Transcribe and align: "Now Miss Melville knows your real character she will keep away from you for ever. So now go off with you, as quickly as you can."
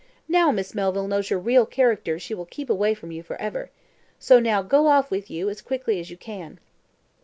"Now 0.27 0.49
Miss 0.51 0.73
Melville 0.73 1.05
knows 1.07 1.29
your 1.29 1.37
real 1.37 1.67
character 1.67 2.17
she 2.17 2.33
will 2.33 2.47
keep 2.47 2.71
away 2.71 2.95
from 2.95 3.11
you 3.11 3.21
for 3.21 3.39
ever. 3.39 3.69
So 4.17 4.39
now 4.39 4.63
go 4.63 4.87
off 4.87 5.11
with 5.11 5.29
you, 5.29 5.47
as 5.47 5.61
quickly 5.61 5.99
as 5.99 6.09
you 6.09 6.17
can." 6.17 6.59